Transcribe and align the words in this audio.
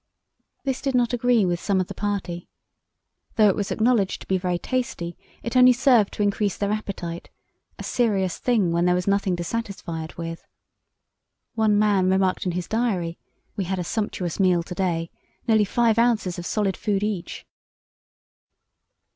This 0.63 0.81
did 0.81 0.95
not 0.95 1.13
agree 1.13 1.45
with 1.45 1.59
some 1.59 1.79
of 1.79 1.85
the 1.85 1.93
party. 1.93 2.49
Though 3.35 3.49
it 3.49 3.55
was 3.55 3.69
acknowledged 3.69 4.21
to 4.21 4.27
be 4.27 4.39
very 4.39 4.57
tasty 4.57 5.15
it 5.43 5.55
only 5.55 5.73
served 5.73 6.11
to 6.13 6.23
increase 6.23 6.57
their 6.57 6.71
appetite—a 6.71 7.83
serious 7.83 8.39
thing 8.39 8.71
when 8.71 8.85
there 8.85 8.95
was 8.95 9.05
nothing 9.05 9.35
to 9.35 9.43
satisfy 9.43 10.03
it 10.05 10.17
with! 10.17 10.43
One 11.53 11.77
man 11.77 12.09
remarked 12.09 12.47
in 12.47 12.53
his 12.53 12.67
diary: 12.67 13.19
"We 13.55 13.65
had 13.65 13.77
a 13.77 13.83
sumptuous 13.83 14.39
meal 14.39 14.63
to 14.63 14.73
day—nearly 14.73 15.65
five 15.65 15.99
ounces 15.99 16.39
of 16.39 16.47
solid 16.47 16.75
food 16.75 17.03
each." 17.03 17.45